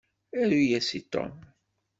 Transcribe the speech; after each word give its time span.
Aru-yas 0.45 0.89
i 1.01 1.03
Tom! 1.13 1.31